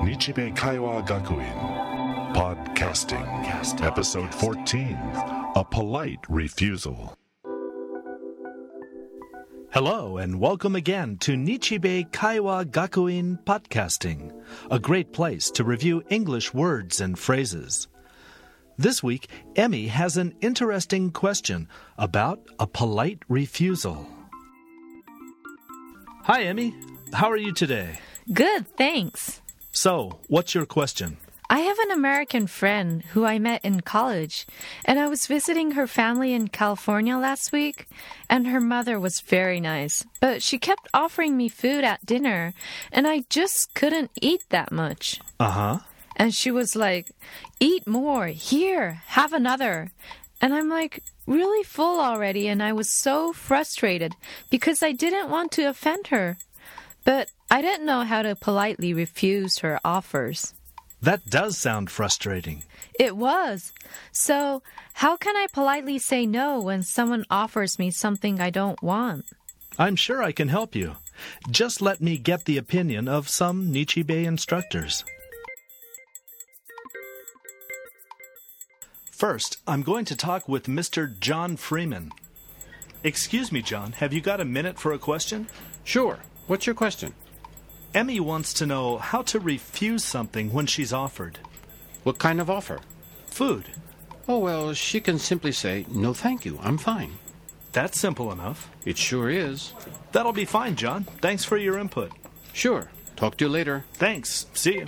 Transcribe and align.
Nichibei 0.00 0.56
Kaiwa 0.56 1.04
Gakuin 1.06 2.32
Podcasting 2.32 3.82
Episode 3.82 4.32
14 4.32 4.96
A 5.56 5.64
Polite 5.68 6.20
Refusal 6.28 7.16
Hello 9.72 10.16
and 10.18 10.38
welcome 10.38 10.76
again 10.76 11.18
to 11.18 11.32
Nichibei 11.32 12.08
Kaiwa 12.10 12.64
Gakuin 12.66 13.42
Podcasting, 13.44 14.32
a 14.70 14.78
great 14.78 15.12
place 15.12 15.50
to 15.50 15.64
review 15.64 16.04
English 16.08 16.54
words 16.54 17.00
and 17.00 17.18
phrases. 17.18 17.88
This 18.78 19.02
week, 19.02 19.28
Emi 19.54 19.88
has 19.88 20.16
an 20.16 20.32
interesting 20.40 21.10
question 21.10 21.68
about 21.98 22.40
a 22.60 22.68
polite 22.68 23.24
refusal. 23.28 24.06
Hi, 26.22 26.44
Emi. 26.44 26.72
How 27.12 27.30
are 27.30 27.36
you 27.36 27.52
today? 27.52 27.98
Good, 28.32 28.68
thanks. 28.76 29.40
So, 29.72 30.18
what's 30.28 30.54
your 30.54 30.66
question? 30.66 31.18
I 31.50 31.60
have 31.60 31.78
an 31.78 31.90
American 31.90 32.46
friend 32.46 33.02
who 33.12 33.24
I 33.24 33.38
met 33.38 33.64
in 33.64 33.80
college, 33.80 34.46
and 34.84 34.98
I 34.98 35.08
was 35.08 35.26
visiting 35.26 35.70
her 35.72 35.86
family 35.86 36.34
in 36.34 36.48
California 36.48 37.16
last 37.16 37.52
week, 37.52 37.86
and 38.28 38.46
her 38.48 38.60
mother 38.60 39.00
was 39.00 39.20
very 39.20 39.58
nice, 39.58 40.04
but 40.20 40.42
she 40.42 40.58
kept 40.58 40.88
offering 40.92 41.38
me 41.38 41.48
food 41.48 41.84
at 41.84 42.04
dinner, 42.04 42.52
and 42.92 43.06
I 43.08 43.24
just 43.30 43.72
couldn't 43.72 44.10
eat 44.20 44.44
that 44.50 44.70
much. 44.70 45.20
Uh 45.40 45.50
huh. 45.50 45.78
And 46.16 46.34
she 46.34 46.50
was 46.50 46.76
like, 46.76 47.12
Eat 47.60 47.86
more, 47.86 48.26
here, 48.26 49.02
have 49.06 49.32
another. 49.32 49.90
And 50.42 50.54
I'm 50.54 50.68
like, 50.68 51.02
really 51.26 51.64
full 51.64 52.00
already, 52.00 52.46
and 52.46 52.62
I 52.62 52.72
was 52.74 52.94
so 53.00 53.32
frustrated 53.32 54.14
because 54.50 54.82
I 54.82 54.92
didn't 54.92 55.30
want 55.30 55.52
to 55.52 55.64
offend 55.64 56.08
her. 56.08 56.36
But 57.04 57.30
I 57.50 57.62
didn't 57.62 57.86
know 57.86 58.02
how 58.02 58.22
to 58.22 58.36
politely 58.36 58.92
refuse 58.92 59.58
her 59.58 59.80
offers. 59.84 60.54
That 61.00 61.24
does 61.26 61.56
sound 61.56 61.90
frustrating. 61.90 62.64
It 62.98 63.16
was. 63.16 63.72
So, 64.12 64.62
how 64.94 65.16
can 65.16 65.36
I 65.36 65.46
politely 65.52 65.98
say 65.98 66.26
no 66.26 66.60
when 66.60 66.82
someone 66.82 67.24
offers 67.30 67.78
me 67.78 67.90
something 67.90 68.40
I 68.40 68.50
don't 68.50 68.82
want? 68.82 69.26
I'm 69.78 69.96
sure 69.96 70.22
I 70.22 70.32
can 70.32 70.48
help 70.48 70.74
you. 70.74 70.96
Just 71.50 71.80
let 71.80 72.00
me 72.00 72.18
get 72.18 72.44
the 72.44 72.58
opinion 72.58 73.08
of 73.08 73.28
some 73.28 73.72
Nichibei 73.72 74.24
instructors. 74.24 75.04
First, 79.10 79.58
I'm 79.66 79.82
going 79.82 80.04
to 80.06 80.16
talk 80.16 80.48
with 80.48 80.66
Mr. 80.66 81.18
John 81.18 81.56
Freeman. 81.56 82.12
Excuse 83.02 83.50
me, 83.50 83.62
John, 83.62 83.92
have 83.92 84.12
you 84.12 84.20
got 84.20 84.40
a 84.40 84.44
minute 84.44 84.78
for 84.78 84.92
a 84.92 84.98
question? 84.98 85.48
Sure. 85.84 86.18
What's 86.46 86.66
your 86.66 86.74
question? 86.74 87.14
Emi 87.94 88.20
wants 88.20 88.52
to 88.54 88.66
know 88.66 88.98
how 88.98 89.22
to 89.22 89.40
refuse 89.40 90.04
something 90.04 90.52
when 90.52 90.66
she's 90.66 90.92
offered. 90.92 91.38
What 92.02 92.18
kind 92.18 92.40
of 92.40 92.50
offer? 92.50 92.80
Food. 93.26 93.64
Oh, 94.28 94.38
well, 94.38 94.74
she 94.74 95.00
can 95.00 95.18
simply 95.18 95.52
say, 95.52 95.86
no 95.88 96.12
thank 96.12 96.44
you, 96.44 96.58
I'm 96.62 96.76
fine. 96.76 97.12
That's 97.72 97.98
simple 97.98 98.30
enough. 98.30 98.70
It 98.84 98.98
sure 98.98 99.30
is. 99.30 99.72
That'll 100.12 100.32
be 100.32 100.44
fine, 100.44 100.76
John. 100.76 101.04
Thanks 101.22 101.44
for 101.44 101.56
your 101.56 101.78
input. 101.78 102.12
Sure. 102.52 102.90
Talk 103.16 103.36
to 103.38 103.46
you 103.46 103.50
later. 103.50 103.84
Thanks. 103.94 104.46
See 104.52 104.74
you. 104.74 104.86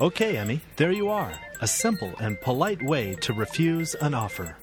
Okay, 0.00 0.34
Emi, 0.34 0.60
there 0.76 0.92
you 0.92 1.08
are. 1.08 1.32
A 1.60 1.66
simple 1.68 2.12
and 2.18 2.40
polite 2.40 2.82
way 2.82 3.14
to 3.20 3.32
refuse 3.32 3.94
an 3.94 4.12
offer. 4.12 4.56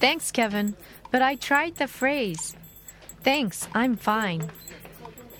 Thanks, 0.00 0.32
Kevin, 0.32 0.74
but 1.12 1.22
I 1.22 1.36
tried 1.36 1.76
the 1.76 1.86
phrase. 1.86 2.56
Thanks, 3.22 3.68
I'm 3.74 3.96
fine. 3.96 4.50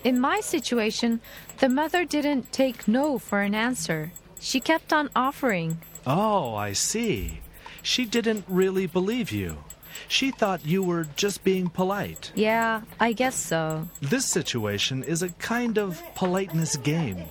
In 0.03 0.19
my 0.19 0.41
situation, 0.41 1.21
the 1.59 1.69
mother 1.69 2.03
didn't 2.03 2.51
take 2.51 2.87
no 2.87 3.17
for 3.17 3.41
an 3.41 3.55
answer. 3.55 4.11
She 4.39 4.59
kept 4.59 4.91
on 4.91 5.09
offering. 5.15 5.77
Oh, 6.05 6.55
I 6.55 6.73
see. 6.73 7.39
She 7.81 8.05
didn't 8.05 8.45
really 8.47 8.87
believe 8.87 9.31
you. 9.31 9.63
She 10.09 10.31
thought 10.31 10.65
you 10.65 10.83
were 10.83 11.07
just 11.15 11.43
being 11.43 11.69
polite. 11.69 12.31
Yeah, 12.35 12.81
I 12.99 13.13
guess 13.13 13.35
so. 13.35 13.87
This 14.01 14.25
situation 14.25 15.03
is 15.03 15.21
a 15.21 15.29
kind 15.29 15.77
of 15.77 16.01
politeness 16.15 16.75
game. 16.75 17.23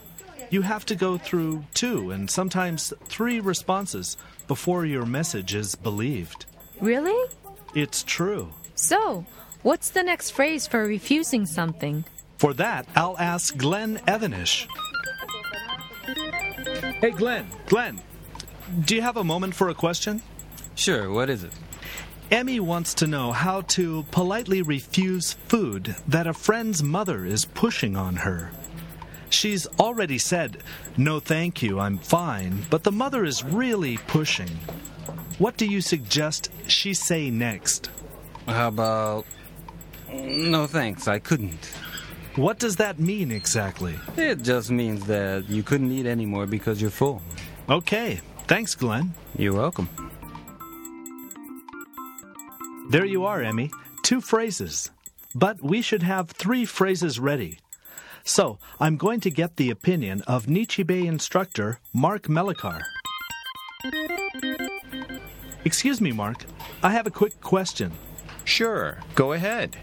You 0.51 0.63
have 0.63 0.87
to 0.87 0.95
go 0.95 1.19
through 1.19 1.65
two 1.75 2.11
and 2.11 2.31
sometimes 2.31 2.93
three 3.05 3.41
responses 3.41 4.17
before 4.49 4.87
your 4.87 5.07
message 5.07 5.55
is 5.55 5.75
believed. 5.75 6.47
Really? 6.81 7.31
It's 7.75 8.03
true. 8.03 8.51
So, 8.75 9.25
what's 9.63 9.91
the 9.91 10.03
next 10.03 10.31
phrase 10.31 10.67
for 10.67 10.85
refusing 10.85 11.47
something? 11.47 12.05
For 12.43 12.55
that, 12.55 12.89
I'll 12.97 13.17
ask 13.21 13.57
Glenn 13.57 13.99
Evanish. 13.99 14.67
Hey, 17.01 17.13
Glenn. 17.13 17.47
Glenn, 17.67 18.01
do 18.85 18.97
you 18.97 19.03
have 19.03 19.17
a 19.17 19.23
moment 19.23 19.55
for 19.55 19.69
a 19.69 19.75
question? 19.75 20.21
Sure, 20.75 21.09
what 21.09 21.31
is 21.31 21.45
it? 21.45 21.53
Emi 22.33 22.59
wants 22.59 22.95
to 22.95 23.07
know 23.07 23.31
how 23.31 23.61
to 23.79 24.05
politely 24.11 24.61
refuse 24.61 25.35
food 25.47 25.95
that 26.09 26.27
a 26.27 26.35
friend's 26.35 26.83
mother 26.83 27.25
is 27.25 27.45
pushing 27.45 27.95
on 27.95 28.17
her. 28.17 28.51
She's 29.31 29.69
already 29.79 30.19
said, 30.19 30.65
No, 30.97 31.21
thank 31.21 31.63
you, 31.63 31.79
I'm 31.79 31.99
fine, 31.99 32.67
but 32.71 32.83
the 32.83 32.91
mother 32.91 33.25
is 33.25 33.45
really 33.45 33.99
pushing. 34.09 34.51
What 35.39 35.57
do 35.57 35.65
you 35.65 35.81
suggest 35.81 36.51
she 36.67 36.93
say 36.93 37.31
next? 37.31 37.89
How 38.49 38.67
about. 38.67 39.27
No 40.13 40.67
thanks, 40.67 41.07
I 41.07 41.21
couldn't. 41.21 41.71
What 42.37 42.59
does 42.59 42.77
that 42.77 42.99
mean 42.99 43.31
exactly? 43.31 43.95
It 44.17 44.43
just 44.43 44.71
means 44.71 45.05
that 45.07 45.51
you 45.51 45.63
couldn't 45.63 45.93
eat 45.93 46.07
anymore 46.07 46.47
because 46.47 46.81
you're 46.81 46.91
full. 46.91 47.21
Okay, 47.69 48.21
thanks, 48.47 48.75
Glenn. 48.75 49.13
You're 49.37 49.53
welcome. 49.53 49.89
There 52.89 53.05
you 53.05 53.27
are, 53.27 53.41
Emi. 53.41 53.71
Two 54.03 54.23
phrases. 54.23 54.91
But 55.35 55.63
we 55.63 55.83
should 55.83 56.03
have 56.03 56.31
three 56.31 56.65
phrases 56.65 57.21
ready. 57.21 57.59
So, 58.25 58.59
I'm 58.81 58.97
going 58.97 59.21
to 59.21 59.31
get 59.31 59.57
the 59.57 59.71
opinion 59.71 60.23
of 60.23 60.47
Nichibei 60.47 61.05
instructor 61.05 61.81
Mark 61.93 62.29
Melikar. 62.29 62.83
Excuse 65.65 66.01
me, 66.01 66.13
Mark. 66.13 66.45
I 66.83 66.91
have 66.91 67.07
a 67.07 67.11
quick 67.11 67.41
question. 67.41 67.93
Sure, 68.45 68.99
go 69.15 69.33
ahead. 69.33 69.77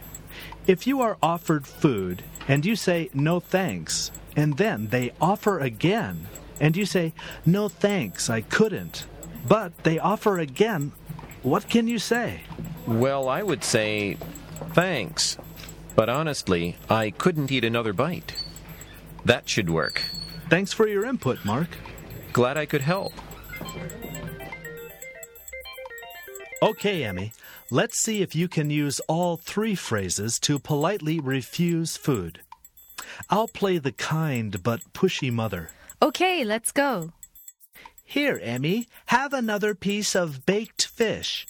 If 0.68 0.86
you 0.88 1.02
are 1.02 1.18
offered 1.22 1.66
food 1.66 2.24
and 2.48 2.66
you 2.66 2.76
say 2.76 3.10
no 3.14 3.40
thanks, 3.40 4.12
and 4.36 4.58
then 4.58 4.88
they 4.88 5.12
offer 5.20 5.60
again, 5.60 6.28
and 6.60 6.76
you 6.76 6.86
say 6.86 7.14
no 7.46 7.70
thanks, 7.70 8.30
I 8.30 8.42
couldn't, 8.42 9.06
but 9.48 9.84
they 9.84 10.00
offer 10.00 10.40
again, 10.40 10.92
what 11.44 11.70
can 11.70 11.88
you 11.88 12.00
say? 12.00 12.42
Well, 12.86 13.30
I 13.30 13.44
would 13.44 13.64
say 13.64 14.18
thanks, 14.74 15.38
but 15.96 16.10
honestly, 16.10 16.78
I 16.90 17.12
couldn't 17.12 17.52
eat 17.52 17.64
another 17.64 17.94
bite. 17.94 18.36
That 19.26 19.48
should 19.48 19.70
work. 19.70 20.02
Thanks 20.50 20.74
for 20.74 20.88
your 20.88 21.06
input, 21.06 21.44
Mark. 21.46 21.70
Glad 22.34 22.58
I 22.58 22.66
could 22.66 22.82
help. 22.82 23.14
Okay, 26.62 27.02
Emi, 27.02 27.32
let's 27.72 27.98
see 27.98 28.22
if 28.22 28.36
you 28.36 28.48
can 28.48 28.70
use 28.70 29.00
all 29.02 29.38
three 29.38 29.76
phrases 29.76 30.40
to 30.40 30.60
politely 30.60 31.20
refuse 31.20 31.98
food. 31.98 32.42
I'll 33.30 33.48
play 33.48 33.78
the 33.78 33.92
kind 33.92 34.62
but 34.64 34.82
pushy 34.94 35.32
mother. 35.32 35.70
Okay, 36.02 36.44
let's 36.44 36.72
go. 36.72 37.12
Here, 38.04 38.40
Emi, 38.40 38.88
have 39.08 39.34
another 39.34 39.76
piece 39.76 40.16
of 40.16 40.46
baked 40.46 40.86
fish. 40.88 41.46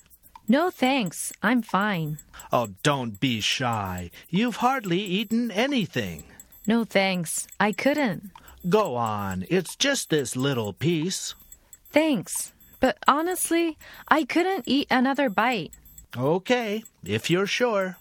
No 0.48 0.72
thanks, 0.72 1.32
I'm 1.44 1.62
fine. 1.62 2.18
Oh, 2.52 2.70
don't 2.82 3.20
be 3.20 3.40
shy. 3.40 4.10
You've 4.30 4.58
hardly 4.58 5.00
eaten 5.00 5.52
anything. 5.52 6.24
No 6.66 6.84
thanks, 6.84 7.48
I 7.60 7.72
couldn't. 7.72 8.32
Go 8.68 8.96
on, 8.96 9.46
it's 9.50 9.76
just 9.76 10.10
this 10.10 10.36
little 10.36 10.74
piece. 10.74 11.36
Thanks, 11.92 12.52
but 12.80 12.98
honestly, 13.08 13.78
I 14.08 14.26
couldn't 14.26 14.64
eat 14.68 14.88
another 14.90 15.30
bite. 15.30 15.74
Okay, 16.18 16.84
if 17.04 17.30
you're 17.30 17.48
sure. 17.48 17.98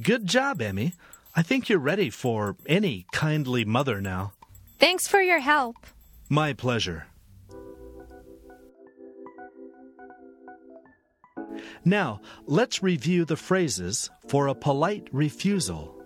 Good 0.00 0.26
job, 0.26 0.60
Emi. 0.60 0.92
I 1.34 1.42
think 1.42 1.68
you're 1.68 1.78
ready 1.78 2.10
for 2.10 2.56
any 2.66 3.06
kindly 3.12 3.64
mother 3.64 4.00
now. 4.00 4.32
Thanks 4.78 5.06
for 5.06 5.20
your 5.20 5.40
help. 5.40 5.76
My 6.28 6.52
pleasure. 6.54 7.06
Now, 11.84 12.20
let's 12.46 12.82
review 12.82 13.24
the 13.24 13.36
phrases 13.36 14.10
for 14.28 14.48
a 14.48 14.54
polite 14.54 15.08
refusal. 15.12 16.02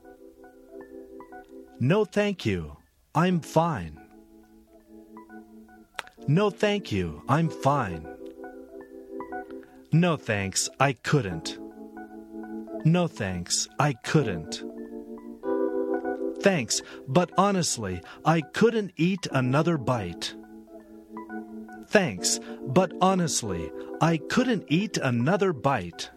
No, 1.79 2.05
thank 2.05 2.45
you. 2.45 2.77
I'm 3.15 3.41
fine. 3.41 3.99
No, 6.29 6.51
thank 6.51 6.93
you. 6.93 7.23
I'm 7.29 7.49
fine. 7.49 8.07
No, 9.93 10.17
thanks. 10.17 10.69
I 10.79 10.93
couldn't. 10.93 11.59
No, 12.85 13.09
thanks. 13.09 13.69
I 13.79 13.93
couldn't. 13.93 14.63
Thanks, 16.41 16.81
but 17.07 17.31
honestly, 17.37 18.01
I 18.25 18.41
couldn't 18.41 18.93
eat 18.97 19.27
another 19.31 19.77
bite. 19.77 20.35
Thanks, 21.89 22.41
but 22.67 22.93
honestly, 23.01 23.71
I 24.01 24.17
couldn't 24.17 24.65
eat 24.69 24.97
another 24.97 25.53
bite. 25.53 26.11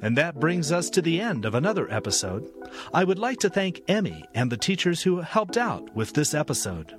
And 0.00 0.16
that 0.16 0.40
brings 0.40 0.72
us 0.72 0.90
to 0.90 1.02
the 1.02 1.20
end 1.20 1.44
of 1.44 1.54
another 1.54 1.90
episode. 1.92 2.48
I 2.94 3.04
would 3.04 3.18
like 3.18 3.38
to 3.40 3.50
thank 3.50 3.84
Emi 3.86 4.22
and 4.34 4.50
the 4.50 4.56
teachers 4.56 5.02
who 5.02 5.20
helped 5.20 5.56
out 5.56 5.94
with 5.94 6.14
this 6.14 6.34
episode. 6.34 6.94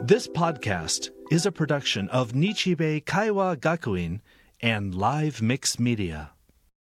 This 0.00 0.28
podcast 0.28 1.10
is 1.30 1.46
a 1.46 1.52
production 1.52 2.08
of 2.08 2.32
Nichibei 2.32 3.04
Kaiwa 3.04 3.56
Gakuin 3.56 4.20
and 4.60 4.94
Live 4.94 5.42
Mix 5.42 5.78
Media. 5.78 6.30